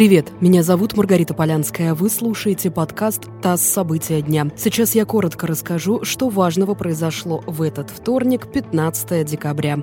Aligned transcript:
Привет, 0.00 0.32
меня 0.40 0.62
зовут 0.62 0.96
Маргарита 0.96 1.34
Полянская. 1.34 1.92
Вы 1.92 2.08
слушаете 2.08 2.70
подкаст 2.70 3.24
«ТАСС. 3.42 3.60
События 3.60 4.22
дня». 4.22 4.46
Сейчас 4.56 4.94
я 4.94 5.04
коротко 5.04 5.46
расскажу, 5.46 6.04
что 6.04 6.30
важного 6.30 6.72
произошло 6.72 7.44
в 7.46 7.60
этот 7.60 7.90
вторник, 7.90 8.50
15 8.50 9.26
декабря. 9.26 9.76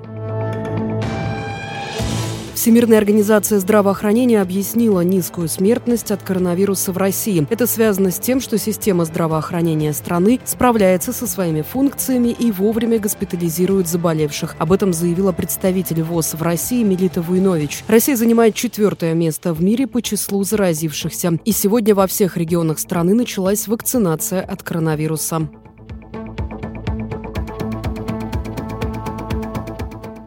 Всемирная 2.58 2.98
организация 2.98 3.60
здравоохранения 3.60 4.42
объяснила 4.42 5.02
низкую 5.02 5.48
смертность 5.48 6.10
от 6.10 6.24
коронавируса 6.24 6.90
в 6.90 6.96
России. 6.96 7.46
Это 7.50 7.68
связано 7.68 8.10
с 8.10 8.18
тем, 8.18 8.40
что 8.40 8.58
система 8.58 9.04
здравоохранения 9.04 9.92
страны 9.92 10.40
справляется 10.44 11.12
со 11.12 11.28
своими 11.28 11.62
функциями 11.62 12.34
и 12.36 12.50
вовремя 12.50 12.98
госпитализирует 12.98 13.86
заболевших. 13.86 14.56
Об 14.58 14.72
этом 14.72 14.92
заявила 14.92 15.30
представитель 15.30 16.02
ВОЗ 16.02 16.34
в 16.34 16.42
России 16.42 16.82
Мелита 16.82 17.22
Вуйнович. 17.22 17.84
Россия 17.86 18.16
занимает 18.16 18.56
четвертое 18.56 19.14
место 19.14 19.54
в 19.54 19.62
мире 19.62 19.86
по 19.86 20.02
числу 20.02 20.42
заразившихся. 20.42 21.38
И 21.44 21.52
сегодня 21.52 21.94
во 21.94 22.08
всех 22.08 22.36
регионах 22.36 22.80
страны 22.80 23.14
началась 23.14 23.68
вакцинация 23.68 24.40
от 24.42 24.64
коронавируса. 24.64 25.48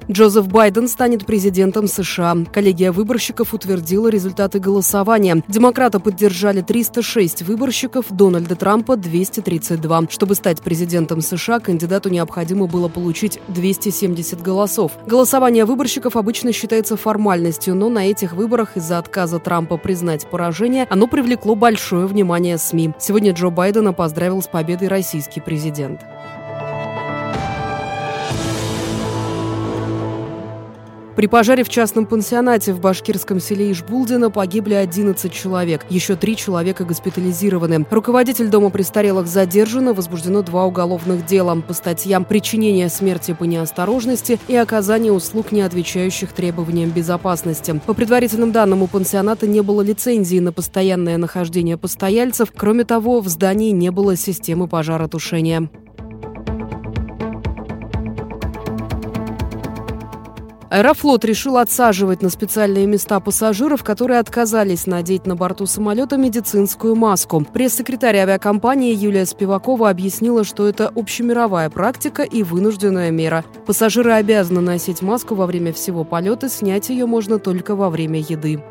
Джозеф 0.10 0.48
Байден 0.48 0.88
станет 0.88 1.26
президентом 1.26 1.88
США. 1.88 2.36
Коллегия 2.52 2.92
выборщиков 2.92 3.54
утвердила 3.54 4.08
результаты 4.08 4.60
голосования. 4.60 5.44
Демократы 5.48 6.00
поддержали 6.00 6.62
306 6.62 7.44
выборщиков, 7.44 8.06
Дональда 8.10 8.56
Трампа– 8.56 8.96
232. 8.98 10.08
Чтобы 10.10 10.36
стать 10.36 10.62
президентом 10.62 11.22
США, 11.22 11.60
кандидату 11.60 12.10
необходимо 12.10 12.68
было 12.68 12.88
получить 12.88 13.40
270 13.50 14.42
голосов. 14.42 14.94
Голосование 15.06 15.66
выборщиков 15.66 16.16
обычно 16.16 16.52
считается 16.52 16.98
формальностью, 16.98 17.76
но 17.76 17.90
на 17.90 18.08
этих 18.08 18.34
выборах 18.34 18.78
из-за 18.78 18.98
отказа 18.98 19.40
Трампа 19.40 19.78
признать 19.78 20.28
поражение 20.28 20.88
оно 20.90 21.08
привлекло 21.08 21.56
большое 21.56 22.08
внимание 22.08 22.58
СМИ. 22.58 22.94
Сегодня 23.00 23.34
Джо 23.34 23.50
Байдена 23.50 23.94
поздравил 23.94 24.42
с 24.42 24.48
победой 24.48 24.88
российский 24.88 25.42
президент. 25.42 26.02
При 31.22 31.28
пожаре 31.28 31.64
в 31.64 31.70
частном 31.70 32.08
пансионате 32.08 32.74
в 32.74 32.80
башкирском 32.80 33.40
селе 33.40 33.72
Ишбулдино 33.72 34.32
погибли 34.32 34.74
11 34.74 35.32
человек. 35.32 35.86
Еще 35.88 36.16
три 36.16 36.36
человека 36.36 36.84
госпитализированы. 36.84 37.86
Руководитель 37.92 38.48
дома 38.48 38.72
престарелых 38.72 39.28
задержан 39.28 39.94
возбуждено 39.94 40.42
два 40.42 40.66
уголовных 40.66 41.24
дела 41.28 41.56
по 41.62 41.76
статьям 41.76 42.26
«Причинение 42.26 42.90
смерти 42.90 43.36
по 43.38 43.44
неосторожности» 43.44 44.40
и 44.48 44.56
«Оказание 44.56 45.14
услуг, 45.14 45.52
не 45.52 45.62
отвечающих 45.62 46.34
требованиям 46.34 46.90
безопасности». 46.90 47.80
По 47.86 47.94
предварительным 47.94 48.52
данным, 48.52 48.82
у 48.82 48.88
пансионата 48.88 49.46
не 49.46 49.62
было 49.62 49.84
лицензии 49.84 50.40
на 50.40 50.52
постоянное 50.52 51.20
нахождение 51.20 51.78
постояльцев. 51.78 52.52
Кроме 52.58 52.84
того, 52.84 53.22
в 53.22 53.28
здании 53.28 53.70
не 53.70 53.92
было 53.92 54.16
системы 54.16 54.68
пожаротушения. 54.68 55.70
Аэрофлот 60.72 61.26
решил 61.26 61.58
отсаживать 61.58 62.22
на 62.22 62.30
специальные 62.30 62.86
места 62.86 63.20
пассажиров, 63.20 63.84
которые 63.84 64.20
отказались 64.22 64.88
надеть 64.88 65.26
на 65.26 65.36
борту 65.36 65.66
самолета 65.66 66.16
медицинскую 66.16 66.96
маску. 66.96 67.42
Пресс-секретарь 67.42 68.16
авиакомпании 68.16 68.96
Юлия 68.96 69.26
Спивакова 69.26 69.90
объяснила, 69.90 70.46
что 70.46 70.66
это 70.66 70.88
общемировая 70.88 71.70
практика 71.70 72.24
и 72.24 72.42
вынужденная 72.42 73.12
мера. 73.12 73.44
Пассажиры 73.66 74.14
обязаны 74.14 74.62
носить 74.62 75.02
маску 75.02 75.36
во 75.36 75.46
время 75.46 75.74
всего 75.74 76.06
полета, 76.06 76.48
снять 76.48 76.88
ее 76.88 77.06
можно 77.06 77.38
только 77.38 77.76
во 77.76 77.90
время 77.90 78.22
еды. 78.22 78.64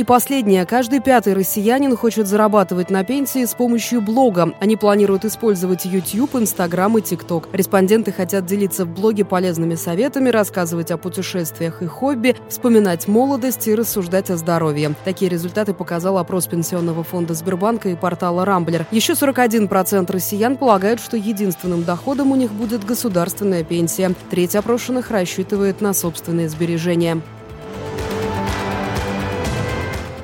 И 0.00 0.04
последнее. 0.04 0.64
Каждый 0.64 1.00
пятый 1.00 1.34
россиянин 1.34 1.94
хочет 1.94 2.26
зарабатывать 2.26 2.88
на 2.88 3.04
пенсии 3.04 3.44
с 3.44 3.52
помощью 3.52 4.00
блога. 4.00 4.54
Они 4.58 4.78
планируют 4.78 5.26
использовать 5.26 5.84
YouTube, 5.84 6.36
Instagram 6.36 6.96
и 6.96 7.00
TikTok. 7.02 7.48
Респонденты 7.52 8.10
хотят 8.10 8.46
делиться 8.46 8.86
в 8.86 8.88
блоге 8.88 9.26
полезными 9.26 9.74
советами, 9.74 10.30
рассказывать 10.30 10.90
о 10.90 10.96
путешествиях 10.96 11.82
и 11.82 11.86
хобби, 11.86 12.34
вспоминать 12.48 13.08
молодость 13.08 13.68
и 13.68 13.74
рассуждать 13.74 14.30
о 14.30 14.38
здоровье. 14.38 14.94
Такие 15.04 15.30
результаты 15.30 15.74
показал 15.74 16.16
опрос 16.16 16.46
Пенсионного 16.46 17.04
фонда 17.04 17.34
Сбербанка 17.34 17.90
и 17.90 17.94
портала 17.94 18.46
Рамблер. 18.46 18.86
Еще 18.90 19.12
41% 19.12 20.10
россиян 20.10 20.56
полагают, 20.56 21.00
что 21.02 21.18
единственным 21.18 21.84
доходом 21.84 22.32
у 22.32 22.36
них 22.36 22.52
будет 22.52 22.86
государственная 22.86 23.64
пенсия. 23.64 24.14
Треть 24.30 24.56
опрошенных 24.56 25.10
рассчитывает 25.10 25.82
на 25.82 25.92
собственные 25.92 26.48
сбережения. 26.48 27.20